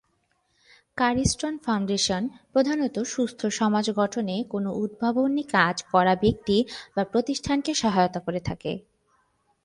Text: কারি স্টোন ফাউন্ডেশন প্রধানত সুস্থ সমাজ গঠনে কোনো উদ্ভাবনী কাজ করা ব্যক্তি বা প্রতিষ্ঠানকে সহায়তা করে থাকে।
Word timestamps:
কারি 0.97 1.25
স্টোন 1.25 1.55
ফাউন্ডেশন 1.57 2.23
প্রধানত 2.53 2.95
সুস্থ 3.05 3.41
সমাজ 3.51 3.85
গঠনে 3.91 4.35
কোনো 4.49 4.69
উদ্ভাবনী 4.75 5.43
কাজ 5.51 5.75
করা 5.91 6.13
ব্যক্তি 6.15 6.57
বা 6.95 7.03
প্রতিষ্ঠানকে 7.03 7.71
সহায়তা 7.73 8.19
করে 8.19 8.39
থাকে। 8.39 8.71